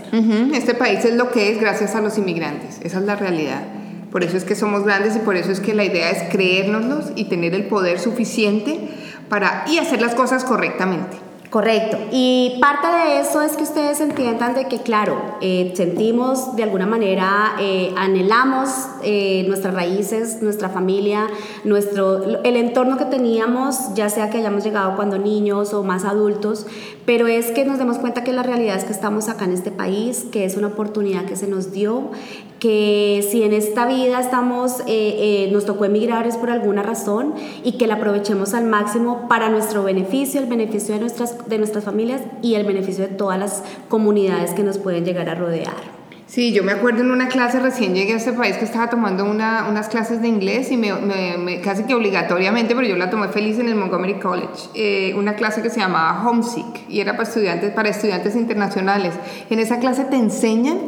Este 0.53 0.75
país 0.75 1.05
es 1.05 1.15
lo 1.15 1.31
que 1.31 1.51
es 1.51 1.61
gracias 1.61 1.95
a 1.95 2.01
los 2.01 2.17
inmigrantes, 2.17 2.79
esa 2.83 2.99
es 2.99 3.05
la 3.05 3.15
realidad. 3.15 3.63
Por 4.11 4.23
eso 4.23 4.37
es 4.37 4.43
que 4.43 4.55
somos 4.55 4.83
grandes 4.83 5.15
y 5.15 5.19
por 5.19 5.37
eso 5.37 5.51
es 5.51 5.59
que 5.59 5.73
la 5.73 5.85
idea 5.85 6.11
es 6.11 6.29
creérnoslos 6.29 7.13
y 7.15 7.25
tener 7.25 7.55
el 7.55 7.65
poder 7.65 7.99
suficiente 7.99 8.89
para 9.29 9.63
y 9.67 9.77
hacer 9.77 10.01
las 10.01 10.13
cosas 10.13 10.43
correctamente. 10.43 11.17
Correcto. 11.53 11.99
Y 12.11 12.57
parte 12.59 12.87
de 12.87 13.19
eso 13.19 13.43
es 13.43 13.55
que 13.55 13.61
ustedes 13.61 14.01
entiendan 14.01 14.55
de 14.55 14.67
que, 14.67 14.79
claro, 14.79 15.37
eh, 15.39 15.71
sentimos 15.75 16.55
de 16.55 16.63
alguna 16.63 16.87
manera, 16.87 17.53
eh, 17.59 17.93
anhelamos 17.95 18.69
eh, 19.03 19.45
nuestras 19.47 19.75
raíces, 19.75 20.41
nuestra 20.41 20.69
familia, 20.69 21.27
nuestro, 21.63 22.41
el 22.43 22.55
entorno 22.55 22.97
que 22.97 23.05
teníamos, 23.05 23.93
ya 23.93 24.09
sea 24.09 24.31
que 24.31 24.39
hayamos 24.39 24.63
llegado 24.63 24.95
cuando 24.95 25.19
niños 25.19 25.75
o 25.75 25.83
más 25.83 26.05
adultos, 26.05 26.65
pero 27.05 27.27
es 27.27 27.51
que 27.51 27.65
nos 27.65 27.77
demos 27.77 27.99
cuenta 27.99 28.23
que 28.23 28.33
la 28.33 28.41
realidad 28.41 28.75
es 28.75 28.85
que 28.85 28.93
estamos 28.93 29.29
acá 29.29 29.45
en 29.45 29.51
este 29.51 29.69
país, 29.69 30.25
que 30.31 30.45
es 30.45 30.57
una 30.57 30.69
oportunidad 30.69 31.25
que 31.25 31.35
se 31.35 31.45
nos 31.45 31.71
dio, 31.71 32.09
que 32.63 33.27
si 33.29 33.43
en 33.43 33.51
esta 33.51 33.85
vida 33.85 34.21
estamos, 34.21 34.79
eh, 34.81 34.85
eh, 34.87 35.49
nos 35.51 35.65
tocó 35.65 35.83
emigrar 35.83 36.25
es 36.27 36.37
por 36.37 36.49
alguna 36.49 36.81
razón 36.81 37.33
y 37.61 37.73
que 37.73 37.87
la 37.87 37.95
aprovechemos 37.95 38.53
al 38.53 38.63
máximo 38.63 39.27
para 39.27 39.49
nuestro 39.49 39.83
beneficio, 39.83 40.39
el 40.39 40.47
beneficio 40.47 40.93
de 40.93 41.01
nuestras, 41.01 41.49
de 41.49 41.57
nuestras 41.57 41.83
familias 41.83 42.21
y 42.41 42.55
el 42.55 42.65
beneficio 42.65 43.05
de 43.05 43.13
todas 43.13 43.37
las 43.37 43.63
comunidades 43.89 44.51
que 44.51 44.63
nos 44.63 44.77
pueden 44.77 45.03
llegar 45.03 45.27
a 45.27 45.35
rodear. 45.35 46.03
Sí, 46.33 46.51
yo 46.51 46.63
me 46.63 46.71
acuerdo 46.71 47.01
en 47.01 47.11
una 47.11 47.27
clase, 47.27 47.59
recién 47.59 47.93
llegué 47.93 48.13
a 48.13 48.15
este 48.15 48.33
país 48.33 48.57
que 48.57 48.65
estaba 48.65 48.89
tomando 48.89 49.23
una, 49.23 49.67
unas 49.69 49.87
clases 49.87 50.19
de 50.19 50.29
inglés 50.29 50.71
y 50.71 50.77
me, 50.77 50.91
me, 51.37 51.61
casi 51.61 51.83
que 51.83 51.93
obligatoriamente, 51.93 52.73
pero 52.73 52.87
yo 52.87 52.95
la 52.95 53.11
tomé 53.11 53.27
feliz 53.27 53.59
en 53.59 53.67
el 53.67 53.75
Montgomery 53.75 54.15
College, 54.15 54.69
eh, 54.73 55.13
una 55.15 55.35
clase 55.35 55.61
que 55.61 55.69
se 55.69 55.79
llamaba 55.79 56.27
Homesick 56.27 56.89
y 56.89 57.01
era 57.01 57.11
para 57.11 57.29
estudiantes, 57.29 57.71
para 57.73 57.89
estudiantes 57.89 58.35
internacionales. 58.35 59.13
En 59.51 59.59
esa 59.59 59.77
clase 59.77 60.05
te 60.05 60.15
enseñan 60.15 60.79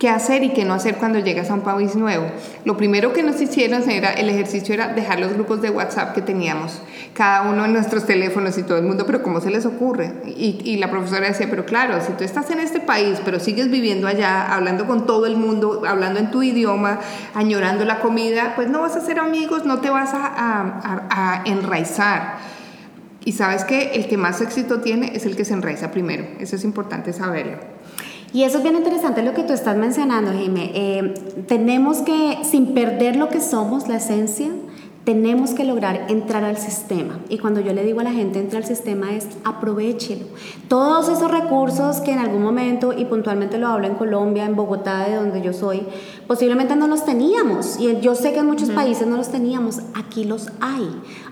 qué 0.00 0.08
hacer 0.08 0.42
y 0.42 0.48
qué 0.48 0.64
no 0.64 0.72
hacer 0.72 0.96
cuando 0.96 1.18
llegas 1.18 1.50
a 1.50 1.54
un 1.54 1.60
país 1.60 1.94
nuevo. 1.94 2.24
Lo 2.64 2.78
primero 2.78 3.12
que 3.12 3.22
nos 3.22 3.38
hicieron 3.38 3.88
era, 3.88 4.10
el 4.10 4.30
ejercicio 4.30 4.72
era 4.72 4.88
dejar 4.88 5.20
los 5.20 5.34
grupos 5.34 5.60
de 5.60 5.68
WhatsApp 5.68 6.14
que 6.14 6.22
teníamos, 6.22 6.80
cada 7.12 7.42
uno 7.42 7.66
en 7.66 7.74
nuestros 7.74 8.06
teléfonos 8.06 8.56
y 8.56 8.62
todo 8.62 8.78
el 8.78 8.84
mundo, 8.84 9.04
pero 9.04 9.22
¿cómo 9.22 9.42
se 9.42 9.50
les 9.50 9.66
ocurre? 9.66 10.14
Y, 10.24 10.58
y 10.64 10.78
la 10.78 10.90
profesora 10.90 11.28
decía, 11.28 11.48
pero 11.50 11.66
claro, 11.66 12.00
si 12.00 12.12
tú 12.14 12.24
estás 12.24 12.50
en 12.50 12.60
este 12.60 12.80
país, 12.80 13.20
pero 13.26 13.38
sigues 13.38 13.70
viviendo 13.70 14.08
allá, 14.08 14.52
hablando 14.52 14.86
con 14.86 15.04
todo 15.04 15.26
el 15.26 15.36
mundo, 15.36 15.82
hablando 15.86 16.18
en 16.18 16.30
tu 16.30 16.42
idioma, 16.42 16.98
añorando 17.34 17.84
la 17.84 18.00
comida, 18.00 18.54
pues 18.56 18.70
no 18.70 18.80
vas 18.80 18.96
a 18.96 19.02
ser 19.02 19.18
amigos, 19.18 19.66
no 19.66 19.80
te 19.80 19.90
vas 19.90 20.14
a, 20.14 20.26
a, 20.26 21.08
a 21.10 21.42
enraizar. 21.44 22.38
Y 23.22 23.32
sabes 23.32 23.64
que 23.64 23.90
el 23.92 24.08
que 24.08 24.16
más 24.16 24.40
éxito 24.40 24.80
tiene 24.80 25.12
es 25.14 25.26
el 25.26 25.36
que 25.36 25.44
se 25.44 25.52
enraiza 25.52 25.90
primero. 25.90 26.24
Eso 26.38 26.56
es 26.56 26.64
importante 26.64 27.12
saberlo. 27.12 27.58
Y 28.32 28.44
eso 28.44 28.58
es 28.58 28.62
bien 28.62 28.76
interesante 28.76 29.22
lo 29.22 29.34
que 29.34 29.42
tú 29.42 29.52
estás 29.52 29.76
mencionando, 29.76 30.30
Jaime. 30.30 30.70
Eh, 30.74 31.14
tenemos 31.48 31.98
que, 31.98 32.38
sin 32.44 32.74
perder 32.74 33.16
lo 33.16 33.28
que 33.28 33.40
somos, 33.40 33.88
la 33.88 33.96
esencia, 33.96 34.50
tenemos 35.04 35.52
que 35.52 35.64
lograr 35.64 36.06
entrar 36.08 36.44
al 36.44 36.56
sistema. 36.56 37.18
Y 37.28 37.38
cuando 37.38 37.60
yo 37.60 37.72
le 37.72 37.82
digo 37.84 38.00
a 38.00 38.04
la 38.04 38.12
gente 38.12 38.38
entra 38.38 38.58
al 38.58 38.64
sistema 38.64 39.14
es 39.14 39.26
aprovechelo. 39.44 40.26
Todos 40.68 41.08
esos 41.08 41.30
recursos 41.30 42.00
que 42.00 42.12
en 42.12 42.18
algún 42.18 42.42
momento, 42.42 42.92
y 42.92 43.06
puntualmente 43.06 43.58
lo 43.58 43.68
hablo 43.68 43.86
en 43.86 43.94
Colombia, 43.94 44.44
en 44.44 44.54
Bogotá, 44.54 45.08
de 45.08 45.16
donde 45.16 45.40
yo 45.42 45.52
soy, 45.52 45.82
posiblemente 46.30 46.76
no 46.76 46.86
los 46.86 47.04
teníamos. 47.04 47.76
Y 47.80 47.98
yo 47.98 48.14
sé 48.14 48.32
que 48.32 48.38
en 48.38 48.46
muchos 48.46 48.70
países 48.70 49.04
no 49.04 49.16
los 49.16 49.30
teníamos. 49.32 49.80
Aquí 49.94 50.22
los 50.22 50.46
hay. 50.60 50.88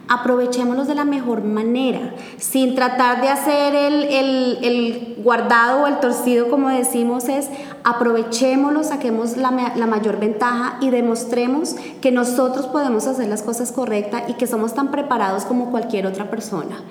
Aprovechémoslos 0.09 0.89
de 0.89 0.97
la 0.97 1.05
mejor 1.05 1.45
manera, 1.45 2.15
sin 2.39 2.75
tratar 2.75 3.21
de 3.21 3.29
hacer 3.29 3.77
el, 3.77 4.03
el, 4.05 4.59
el 4.63 5.17
guardado 5.23 5.83
o 5.83 5.87
el 5.87 6.01
torcido, 6.01 6.49
como 6.49 6.71
decimos, 6.71 7.29
es 7.29 7.49
aprovechémoslo, 7.85 8.83
saquemos 8.83 9.37
la, 9.37 9.73
la 9.77 9.87
mayor 9.87 10.19
ventaja 10.19 10.79
y 10.81 10.91
demostremos 10.91 11.77
que 12.01 12.11
nosotros 12.11 12.67
podemos 12.67 13.07
hacer 13.07 13.29
las 13.29 13.43
cosas 13.43 13.71
correctas 13.71 14.25
y 14.29 14.35
que 14.35 14.47
somos 14.47 14.75
tan 14.75 14.91
preparados 14.91 15.45
como 15.45 15.71
cualquier 15.71 16.07
otra 16.07 16.31
persona. 16.31 16.83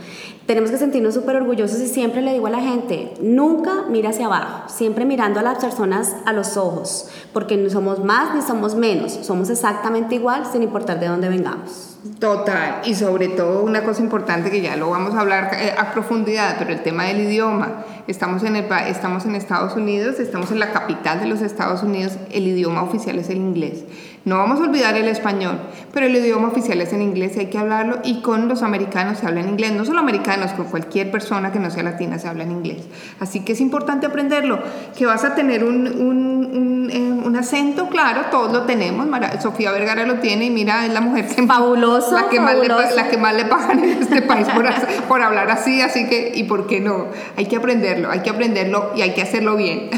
Tenemos 0.46 0.72
que 0.72 0.78
sentirnos 0.78 1.14
súper 1.14 1.36
orgullosos 1.36 1.80
y 1.82 1.88
siempre 1.88 2.22
le 2.22 2.34
digo 2.34 2.48
a 2.48 2.52
la 2.52 2.62
gente, 2.62 3.14
nunca 3.20 3.84
mira 3.90 4.12
hacia 4.12 4.28
abajo, 4.28 4.70
siempre 4.70 5.06
mirando 5.06 5.40
a 5.40 5.44
las 5.44 5.58
personas 5.58 6.16
a 6.26 6.34
los 6.34 6.56
ojos, 6.56 7.10
porque 7.34 7.58
no 7.58 7.68
somos 7.98 8.06
más 8.06 8.36
ni 8.36 8.42
somos 8.42 8.76
menos, 8.76 9.20
somos 9.24 9.50
exactamente 9.50 10.16
igual 10.16 10.46
sin 10.52 10.64
importar 10.64 11.00
de 11.00 11.08
dónde 11.08 11.30
vengamos. 11.30 11.98
Total, 12.20 12.82
y 12.86 12.96
sobre 12.96 13.28
todo 13.28 13.64
una 13.64 13.84
cosa 13.84 14.02
importante 14.02 14.52
que 14.52 14.62
ya 14.62 14.76
lo 14.76 14.90
vamos 14.90 15.16
a 15.16 15.22
hablar 15.22 15.52
eh, 15.60 15.74
a 15.78 15.92
profundidad, 15.92 16.56
pero 16.60 16.72
el 16.72 16.82
tema 16.82 17.06
del 17.06 17.22
idioma. 17.22 17.84
Estamos 18.08 18.44
en, 18.44 18.56
el, 18.56 18.66
estamos 18.88 19.26
en 19.26 19.36
Estados 19.36 19.76
Unidos, 19.76 20.20
estamos 20.20 20.52
en 20.52 20.60
la 20.60 20.72
capital 20.72 21.20
de 21.20 21.26
los 21.26 21.42
Estados 21.42 21.84
Unidos, 21.84 22.14
el 22.32 22.48
idioma 22.48 22.84
oficial 22.84 23.18
es 23.20 23.30
el 23.30 23.38
inglés. 23.38 23.84
No 24.28 24.40
vamos 24.40 24.60
a 24.60 24.64
olvidar 24.64 24.98
el 24.98 25.08
español, 25.08 25.58
pero 25.94 26.06
el 26.06 26.14
idioma 26.14 26.50
oficial 26.50 26.82
es 26.82 26.92
en 26.92 27.02
inglés 27.02 27.38
y 27.38 27.40
hay 27.40 27.46
que 27.46 27.58
hablarlo 27.58 28.00
y 28.04 28.22
con 28.22 28.50
los 28.50 28.62
americanos 28.62 29.20
se 29.20 29.26
habla 29.26 29.40
en 29.40 29.48
inglés, 29.48 29.72
no 29.72 29.86
solo 29.86 30.02
americanos, 30.02 30.52
con 30.52 30.66
cualquier 30.66 31.10
persona 31.10 31.54
que 31.54 31.60
no 31.60 31.72
sea 31.72 31.84
latina 31.84 32.20
se 32.20 32.28
habla 32.28 32.44
en 32.44 32.52
inglés. 32.52 32.84
Así 33.22 33.46
que 33.46 33.54
es 33.54 33.62
importante 33.62 34.06
aprenderlo, 34.06 34.60
que 34.98 35.06
vas 35.06 35.24
a 35.24 35.34
tener 35.34 35.64
un, 35.64 35.88
un, 35.88 36.92
un, 36.94 37.24
un 37.26 37.36
acento, 37.38 37.88
claro, 37.88 38.24
todos 38.30 38.52
lo 38.52 38.64
tenemos, 38.64 39.08
Sofía 39.42 39.72
Vergara 39.72 40.06
lo 40.06 40.16
tiene 40.16 40.48
y 40.48 40.50
mira, 40.50 40.86
es 40.86 40.92
la 40.92 41.00
mujer 41.00 41.26
que 41.34 41.48
fabuloso, 41.48 42.12
la 42.12 42.28
que, 42.28 42.36
fabuloso. 42.36 42.82
Más, 42.82 42.90
le, 42.90 42.96
la 42.98 43.10
que 43.10 43.18
más 43.18 43.34
le 43.34 43.46
pagan 43.46 43.80
en 43.80 44.02
este 44.02 44.22
país 44.24 44.46
por, 44.50 44.66
por 45.08 45.22
hablar 45.22 45.50
así, 45.52 45.82
así 45.82 46.06
que, 46.10 46.34
¿y 46.36 46.44
por 46.44 46.68
qué 46.68 46.82
no? 46.82 47.06
Hay 47.38 47.46
que 47.46 47.56
aprenderlo, 47.56 48.12
hay 48.12 48.20
que 48.20 48.30
aprenderlo 48.30 48.92
y 48.94 49.04
hay 49.04 49.14
que 49.14 49.22
hacerlo 49.22 49.56
bien. 49.56 49.90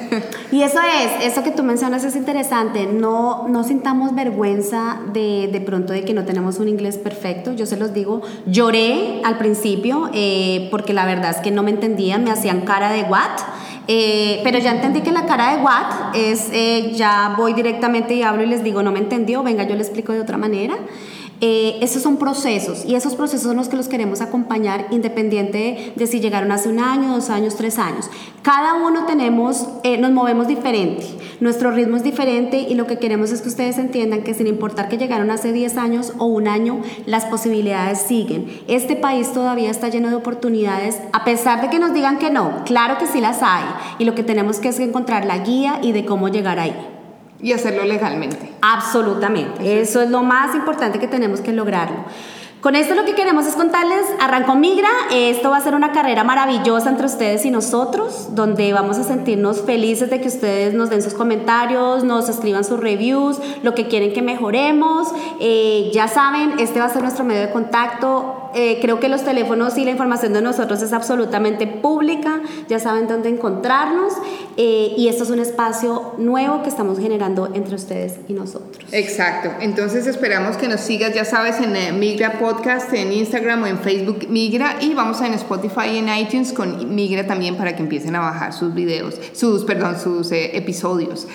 Y 0.52 0.62
eso 0.62 0.80
es, 0.82 1.26
eso 1.26 1.44
que 1.44 1.50
tú 1.50 1.64
mencionas 1.64 2.04
es 2.04 2.16
interesante, 2.16 2.86
no, 2.86 3.48
no 3.48 3.64
sintamos 3.64 4.14
vergüenza 4.24 5.00
de, 5.14 5.50
de 5.52 5.62
pronto 5.62 5.94
de 5.94 6.04
que 6.04 6.14
no 6.14 6.26
tenemos 6.26 6.60
un 6.60 6.68
inglés 6.68 6.98
perfecto, 6.98 7.54
yo 7.54 7.66
se 7.66 7.78
los 7.78 7.94
digo, 7.94 8.22
lloré 8.46 9.22
al 9.24 9.38
principio 9.38 10.10
eh, 10.14 10.68
porque 10.72 10.94
la 10.94 11.06
verdad 11.06 11.32
es 11.32 11.38
que 11.38 11.52
no 11.52 11.64
me 11.64 11.72
entendían, 11.72 12.24
me 12.24 12.32
hacían 12.32 12.62
cara 12.62 12.92
de 12.92 13.04
what, 13.04 13.40
eh, 13.88 14.42
pero 14.44 14.60
ya 14.60 14.72
entendí 14.72 15.02
que 15.02 15.12
la 15.12 15.26
cara 15.26 15.56
de 15.56 15.64
what 15.64 16.16
es, 16.16 16.50
eh, 16.52 16.92
ya 16.96 17.34
voy 17.38 17.54
directamente 17.54 18.14
y 18.14 18.22
hablo 18.22 18.44
y 18.44 18.48
les 18.48 18.64
digo, 18.64 18.84
no 18.84 18.92
me 18.92 19.00
entendió, 19.00 19.42
venga, 19.42 19.64
yo 19.64 19.76
le 19.76 19.82
explico 19.82 20.14
de 20.14 20.20
otra 20.20 20.38
manera. 20.38 20.76
Eh, 21.42 21.78
esos 21.82 22.02
son 22.02 22.18
procesos 22.18 22.84
y 22.86 22.96
esos 22.96 23.16
procesos 23.16 23.44
son 23.44 23.56
los 23.56 23.70
que 23.70 23.78
los 23.78 23.88
queremos 23.88 24.20
acompañar 24.20 24.88
independiente 24.92 25.94
de 25.96 26.08
si 26.08 26.20
llegaron 26.20 26.52
hace 26.52 26.68
un 26.68 26.80
año, 26.80 27.14
dos 27.14 27.30
años, 27.30 27.56
tres 27.56 27.80
años. 27.80 28.10
Cada 28.42 28.74
uno 28.74 29.06
tenemos, 29.06 29.66
eh, 29.84 29.98
nos 29.98 30.12
movemos 30.12 30.48
diferente, 30.48 31.06
nuestro 31.40 31.72
ritmo 31.72 31.96
es 31.96 32.04
diferente 32.04 32.60
y 32.60 32.76
lo 32.76 32.88
que 32.88 33.00
queremos 33.00 33.32
es 33.32 33.42
que 33.42 33.48
ustedes 33.48 33.78
entiendan 33.78 34.24
que 34.24 34.34
sin 34.34 34.48
importar 34.48 34.90
que 34.90 34.98
llegaron 34.98 35.32
hace 35.32 35.54
10 35.54 35.78
años 35.78 36.14
o 36.18 36.26
un 36.26 36.50
año, 36.50 36.82
las 37.06 37.26
posibilidades 37.26 38.00
siguen. 38.02 38.62
Este 38.68 38.98
país 38.98 39.32
todavía 39.32 39.72
está 39.72 39.88
lleno 39.88 40.10
de 40.10 40.16
oportunidades, 40.16 41.00
a 41.14 41.24
pesar 41.24 41.62
de 41.62 41.70
que 41.70 41.80
nos 41.80 41.94
digan 41.94 42.18
que 42.18 42.32
no, 42.32 42.64
claro 42.66 42.98
que 42.98 43.08
sí 43.08 43.22
las 43.22 43.42
hay 43.42 43.64
y 43.98 44.04
lo 44.04 44.14
que 44.14 44.24
tenemos 44.24 44.60
que 44.60 44.70
es 44.70 44.80
encontrar 44.80 45.24
la 45.26 45.38
guía 45.38 45.80
y 45.82 45.94
de 45.94 46.04
cómo 46.04 46.28
llegar 46.28 46.60
ahí. 46.60 46.99
Y 47.42 47.54
hacerlo 47.54 47.84
legalmente. 47.86 48.54
Absolutamente. 48.62 49.82
Eso 49.82 50.02
es 50.02 50.10
lo 50.10 50.24
más 50.24 50.56
importante 50.56 51.00
que 51.00 51.08
tenemos 51.08 51.42
que 51.42 51.54
lograrlo. 51.54 52.06
Con 52.62 52.76
esto 52.76 52.94
lo 52.94 53.06
que 53.06 53.16
queremos 53.16 53.48
es 53.48 53.56
contarles, 53.56 54.02
arrancó 54.20 54.54
Migra, 54.56 54.90
esto 55.12 55.50
va 55.50 55.56
a 55.56 55.62
ser 55.62 55.76
una 55.76 55.94
carrera 55.94 56.26
maravillosa 56.26 56.90
entre 56.90 57.06
ustedes 57.06 57.46
y 57.46 57.52
nosotros, 57.52 58.36
donde 58.36 58.74
vamos 58.74 58.98
a 58.98 59.06
sentirnos 59.06 59.62
felices 59.62 60.10
de 60.10 60.20
que 60.20 60.28
ustedes 60.28 60.74
nos 60.74 60.90
den 60.90 61.02
sus 61.02 61.14
comentarios, 61.14 62.04
nos 62.04 62.28
escriban 62.28 62.66
sus 62.66 62.78
reviews, 62.82 63.40
lo 63.64 63.76
que 63.76 63.88
quieren 63.88 64.12
que 64.12 64.22
mejoremos. 64.22 65.08
Eh, 65.40 65.90
ya 65.94 66.10
saben, 66.10 66.60
este 66.60 66.82
va 66.82 66.88
a 66.88 66.90
ser 66.90 67.02
nuestro 67.02 67.24
medio 67.24 67.40
de 67.40 67.52
contacto. 67.54 68.50
Eh, 68.54 68.80
creo 68.82 69.00
que 69.00 69.08
los 69.08 69.24
teléfonos 69.24 69.78
y 69.78 69.86
la 69.86 69.92
información 69.92 70.34
de 70.34 70.42
nosotros 70.42 70.82
es 70.82 70.92
absolutamente 70.92 71.66
pública, 71.66 72.42
ya 72.68 72.80
saben 72.80 73.08
dónde 73.08 73.30
encontrarnos 73.30 74.12
eh, 74.58 74.96
y 74.98 75.08
esto 75.08 75.24
es 75.24 75.30
un 75.30 75.40
espacio 75.40 76.09
nuevo 76.20 76.64
que 76.64 76.70
estamos 76.70 77.00
generando 77.00 77.50
entre 77.54 77.76
ustedes 77.76 78.20
y 78.28 78.34
nosotros. 78.34 78.86
Exacto, 78.92 79.52
entonces 79.60 80.06
esperamos 80.08 80.58
que 80.58 80.68
nos 80.68 80.82
sigas, 80.82 81.14
ya 81.14 81.26
sabes, 81.26 81.60
en 81.60 81.76
eh, 81.76 81.92
Migra 81.92 82.40
Podcast, 82.40 82.94
en 82.94 83.12
Instagram 83.12 83.64
o 83.64 83.68
en 83.68 83.80
Facebook 83.80 84.28
Migra 84.30 84.76
y 84.82 84.94
vamos 84.94 85.22
en 85.22 85.34
Spotify 85.34 85.90
y 85.94 85.98
en 85.98 86.10
iTunes 86.10 86.54
con 86.54 86.94
Migra 86.94 87.26
también 87.26 87.58
para 87.58 87.76
que 87.76 87.82
empiecen 87.82 88.16
a 88.16 88.20
bajar 88.20 88.54
sus 88.54 88.74
videos, 88.74 89.20
sus, 89.34 89.66
perdón, 89.66 90.00
sus 90.00 90.32
episodios. 90.32 91.28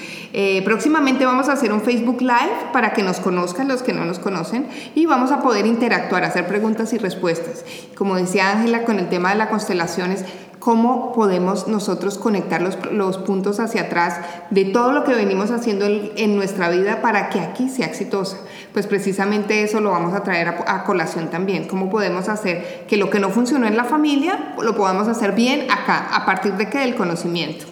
próximamente 0.64 1.24
vamos 1.26 1.48
a 1.48 1.52
hacer 1.52 1.72
un 1.72 1.80
Facebook 1.80 2.20
Live 2.20 2.70
para 2.72 2.92
que 2.92 3.02
nos 3.02 3.20
conozcan 3.20 3.68
los 3.68 3.82
que 3.82 3.92
no 3.92 4.04
nos 4.04 4.18
conocen 4.18 4.66
y 4.94 5.06
vamos 5.06 5.30
a 5.32 5.40
poder 5.40 5.66
interactuar, 5.66 6.24
hacer 6.24 6.46
preguntas 6.46 6.92
y 6.92 6.98
respuestas. 6.98 7.64
Como 7.96 8.16
decía 8.16 8.50
Ángela 8.50 8.84
con 8.84 8.98
el 8.98 9.08
tema 9.08 9.30
de 9.30 9.36
las 9.36 9.48
constelaciones, 9.48 10.24
cómo 10.64 11.12
podemos 11.12 11.68
nosotros 11.68 12.16
conectar 12.16 12.62
los, 12.62 12.78
los, 12.90 13.18
puntos 13.18 13.60
hacia 13.60 13.82
atrás 13.82 14.18
de 14.48 14.64
todo 14.64 14.92
lo 14.92 15.04
que 15.04 15.12
venimos 15.12 15.50
haciendo 15.50 15.84
en 15.84 16.36
nuestra 16.36 16.70
vida 16.70 17.02
para 17.02 17.28
que 17.28 17.38
aquí 17.38 17.68
sea 17.68 17.84
exitosa. 17.84 18.38
Pues 18.72 18.86
precisamente 18.86 19.62
eso 19.62 19.82
lo 19.82 19.90
vamos 19.90 20.14
a 20.14 20.22
traer 20.22 20.48
a, 20.48 20.64
a, 20.74 20.84
colación 20.84 21.28
también. 21.28 21.68
¿Cómo 21.68 21.90
podemos 21.90 22.30
hacer 22.30 22.86
que 22.88 22.96
lo 22.96 23.10
que 23.10 23.20
no 23.20 23.28
funcionó 23.28 23.66
en 23.66 23.76
la 23.76 23.84
familia 23.84 24.54
lo 24.58 24.74
podamos 24.74 25.06
hacer 25.06 25.32
bien 25.32 25.70
acá, 25.70 26.08
a 26.10 26.24
partir 26.24 26.54
de 26.54 26.70
que 26.70 26.78
del 26.78 26.94
conocimiento? 26.94 27.66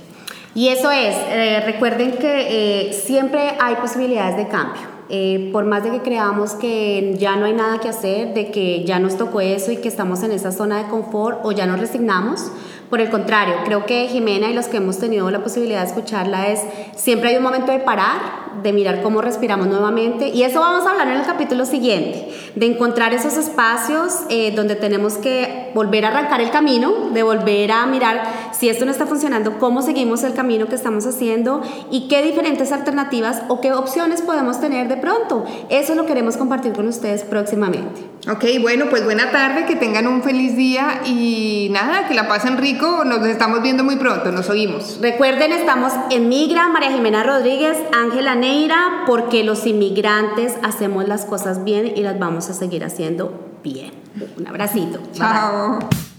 Y 0.55 0.69
eso 0.69 0.91
es, 0.91 1.17
eh, 1.31 1.63
recuerden 1.65 2.13
que 2.19 2.91
eh, 2.91 2.93
siempre 2.93 3.55
hay 3.59 3.77
posibilidades 3.77 4.37
de 4.37 4.49
cambio. 4.49 4.93
Eh, 5.09 5.51
por 5.53 5.65
más 5.65 5.83
de 5.83 5.91
que 5.91 6.01
creamos 6.01 6.53
que 6.53 7.17
ya 7.19 7.37
no 7.37 7.45
hay 7.45 7.53
nada 7.53 7.81
que 7.81 7.89
hacer, 7.89 8.33
de 8.35 8.51
que 8.51 8.85
ya 8.85 8.99
nos 8.99 9.19
tocó 9.19 9.41
eso 9.41 9.71
y 9.71 9.77
que 9.77 9.89
estamos 9.89 10.23
en 10.23 10.33
esa 10.33 10.53
zona 10.53 10.79
de 10.79 10.89
confort 10.89 11.41
o 11.43 11.53
ya 11.53 11.67
nos 11.67 11.81
resignamos, 11.81 12.51
por 12.93 13.01
el 13.01 13.09
contrario, 13.09 13.55
creo 13.65 13.87
que 13.87 14.07
Jimena 14.07 14.51
y 14.51 14.53
los 14.53 14.67
que 14.67 14.77
hemos 14.77 14.99
tenido 14.99 15.31
la 15.31 15.43
posibilidad 15.43 15.81
de 15.81 15.87
escucharla 15.87 16.49
es, 16.49 16.61
siempre 16.95 17.31
hay 17.31 17.37
un 17.37 17.43
momento 17.43 17.73
de 17.73 17.79
parar, 17.79 18.53
de 18.63 18.71
mirar 18.75 19.01
cómo 19.01 19.23
respiramos 19.23 19.67
nuevamente 19.67 20.29
y 20.29 20.43
eso 20.43 20.61
vamos 20.61 20.87
a 20.87 20.91
hablar 20.91 21.09
en 21.09 21.15
el 21.15 21.25
capítulo 21.25 21.65
siguiente, 21.65 22.29
de 22.55 22.67
encontrar 22.67 23.15
esos 23.15 23.39
espacios 23.39 24.25
eh, 24.29 24.53
donde 24.55 24.77
tenemos 24.77 25.15
que 25.15 25.71
volver 25.75 26.05
a 26.05 26.09
arrancar 26.09 26.43
el 26.43 26.51
camino, 26.51 27.09
de 27.15 27.23
volver 27.23 27.73
a 27.73 27.87
mirar 27.87 28.25
si 28.53 28.69
esto 28.69 28.85
no 28.85 28.91
está 28.91 29.07
funcionando, 29.07 29.59
cómo 29.59 29.81
seguimos 29.81 30.23
el 30.23 30.35
camino 30.35 30.67
que 30.67 30.75
estamos 30.75 31.07
haciendo 31.07 31.63
y 31.91 32.09
qué 32.09 32.23
diferentes 32.23 32.73
alternativas 32.73 33.41
o 33.49 33.63
qué 33.63 33.73
opciones 33.73 34.21
podemos 34.21 34.61
tener 34.61 34.89
de 34.89 34.99
pronto. 34.99 35.47
Eso 35.71 35.95
lo 35.95 36.05
queremos 36.05 36.37
compartir 36.37 36.75
con 36.75 36.87
ustedes 36.89 37.23
próximamente. 37.23 38.03
Ok, 38.31 38.45
bueno, 38.61 38.85
pues 38.91 39.03
buena 39.03 39.31
tarde, 39.31 39.65
que 39.65 39.77
tengan 39.77 40.07
un 40.07 40.23
feliz 40.23 40.57
día 40.57 41.01
y 41.07 41.69
nada, 41.73 42.07
que 42.07 42.15
la 42.15 42.29
pasen 42.29 42.59
rico 42.59 42.82
nos 42.83 43.27
estamos 43.27 43.63
viendo 43.63 43.85
muy 43.85 43.97
pronto, 43.97 44.33
nos 44.33 44.49
oímos. 44.51 44.99
Recuerden, 45.01 45.53
estamos 45.53 45.93
en 46.11 46.29
Migra, 46.29 46.69
María 46.69 46.91
Jimena 46.91 47.23
Rodríguez, 47.23 47.79
Ángela 47.93 48.35
Neira, 48.35 49.05
porque 49.07 49.45
los 49.45 49.67
inmigrantes 49.67 50.55
hacemos 50.63 51.07
las 51.07 51.25
cosas 51.25 51.65
bien 51.65 51.93
y 51.97 52.03
las 52.03 52.19
vamos 52.19 52.49
a 52.51 52.55
seguir 52.55 52.85
haciendo 52.85 53.33
bien. 53.63 53.93
Un 54.37 54.47
abracito. 54.47 54.99
Chao. 55.13 55.79
Bye 55.79 55.89
bye. 55.89 56.12